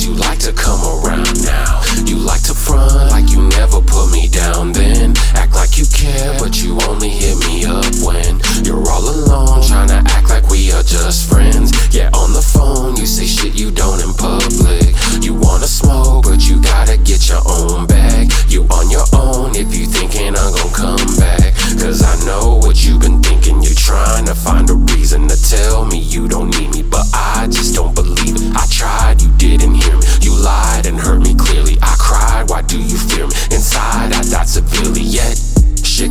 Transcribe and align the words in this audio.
Cause 0.00 0.08
you 0.08 0.14
like 0.14 0.38
to 0.38 0.52
come 0.54 0.80
around 0.80 1.44
now. 1.44 1.82
You 2.06 2.16
like 2.16 2.42
to 2.44 2.54
front 2.54 3.10
like 3.10 3.28
you 3.28 3.42
never 3.48 3.82
put 3.82 4.10
me 4.10 4.28
down 4.28 4.72
then. 4.72 5.12
Act 5.34 5.54
like 5.54 5.76
you 5.76 5.84
care, 5.92 6.38
but 6.38 6.62
you 6.62 6.78
only 6.88 7.10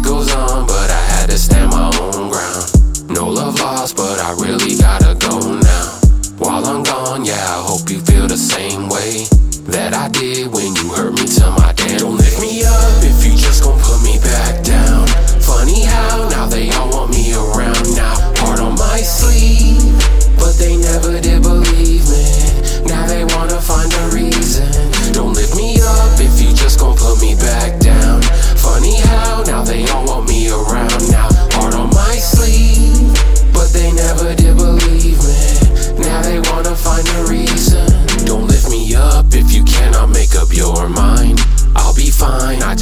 goes 0.10 0.34
on, 0.34 0.66
but 0.66 0.90
I 0.90 1.02
had 1.14 1.30
to 1.30 1.38
stand 1.38 1.70
my 1.70 1.86
own 2.02 2.32
ground. 2.34 2.66
No 3.10 3.28
love 3.30 3.60
lost, 3.60 3.96
but 3.96 4.18
I 4.20 4.32
really 4.42 4.76
gotta 4.76 5.14
go 5.14 5.38
now. 5.54 5.86
While 6.42 6.66
I'm 6.66 6.82
gone, 6.82 7.26
yeah, 7.26 7.46
I 7.56 7.62
hope 7.70 7.92
you 7.92 8.00
feel 8.00 8.28
the 8.28 8.42
same 8.54 8.90
way 8.90 9.28
that 9.70 9.94
I 9.94 10.10
did 10.10 10.48
when 10.52 10.76
you 10.80 10.89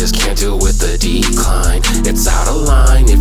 just 0.08 0.24
can't 0.24 0.38
deal 0.38 0.58
with 0.58 0.80
the 0.80 0.98
decline. 0.98 1.82
It's 2.08 2.28
out 2.28 2.48
of 2.48 2.62
line. 2.62 3.17